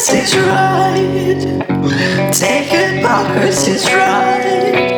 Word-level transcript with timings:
Hypocrisy's 0.00 0.34
right. 0.38 2.32
Take 2.32 2.68
hypocrisy's 2.68 3.84
right. 3.92 4.89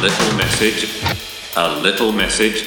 Little 0.00 0.36
message, 0.36 1.02
a 1.56 1.68
little 1.80 2.12
message 2.12 2.62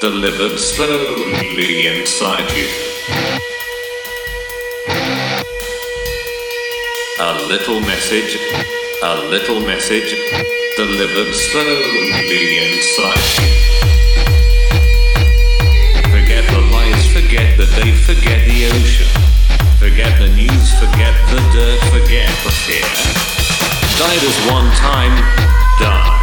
delivered 0.00 0.58
slowly 0.58 1.86
inside 1.86 2.50
you. 2.56 2.66
A 7.20 7.32
little 7.46 7.80
message, 7.80 8.38
a 9.02 9.14
little 9.28 9.60
message 9.60 10.16
delivered 10.76 11.34
slowly 11.34 12.56
inside 12.64 13.20
you. 13.36 13.52
Forget 16.08 16.44
the 16.48 16.60
lies, 16.72 17.06
forget 17.12 17.58
the 17.58 17.66
day, 17.76 17.92
forget 17.92 18.48
the 18.48 18.66
ocean. 18.72 19.08
Forget 19.78 20.18
the 20.18 20.28
news, 20.28 20.72
forget 20.80 21.12
the 21.28 21.40
dirt, 21.52 21.80
forget 21.92 22.30
the 22.44 22.50
fear. 22.64 22.88
Died 23.98 24.22
as 24.24 24.50
one 24.50 24.70
time, 24.76 25.14
die. 25.78 26.21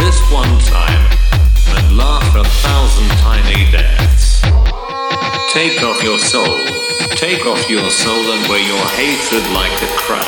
This 0.00 0.18
one 0.32 0.58
time, 0.60 1.04
and 1.76 1.96
laugh 1.96 2.34
a 2.34 2.42
thousand 2.64 3.08
tiny 3.20 3.70
deaths. 3.70 4.40
Take 5.52 5.82
off 5.84 6.02
your 6.02 6.18
soul, 6.18 6.56
take 7.16 7.44
off 7.44 7.68
your 7.68 7.90
soul 7.90 8.24
and 8.32 8.48
wear 8.48 8.64
your 8.64 8.84
hatred 8.96 9.44
like 9.52 9.76
a 9.82 9.90
crown. 10.00 10.24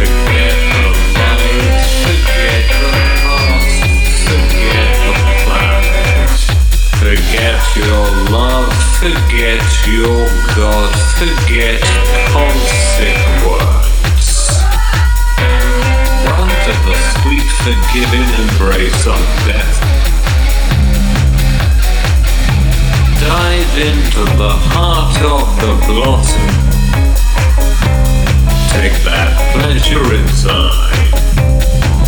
Forget 0.00 0.56
the 0.72 0.88
forget 2.00 2.64
the 2.80 2.90
past, 3.20 3.84
forget 4.26 4.90
the 5.04 5.14
plans. 5.44 6.42
Forget 6.96 7.60
your 7.76 8.06
love, 8.32 8.72
forget 8.98 9.62
your 9.86 10.26
God, 10.56 10.92
forget. 11.20 11.92
Sweet, 17.60 17.74
forgiving 17.74 18.28
embrace 18.40 19.06
of 19.06 19.20
death. 19.46 19.80
Dive 23.20 23.78
into 23.78 24.24
the 24.36 24.50
heart 24.50 25.16
of 25.22 25.46
the 25.60 25.74
blossom. 25.86 26.48
Take 28.70 28.96
that 29.04 29.30
pleasure 29.54 30.14
inside. 30.14 30.90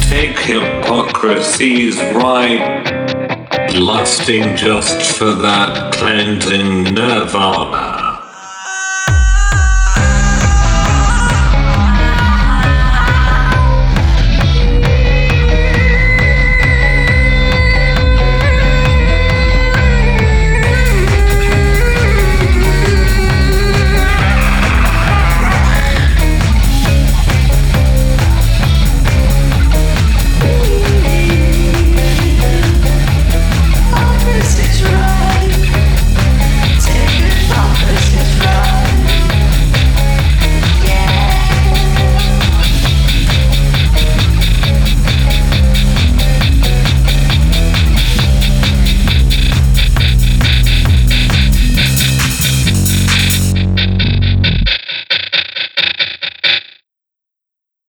Take 0.08 0.38
hypocrisy's 0.38 1.96
right 2.14 2.84
lusting 3.74 4.56
just 4.56 5.16
for 5.16 5.32
that 5.32 5.92
cleansing 5.94 6.94
nirvana. 6.94 8.03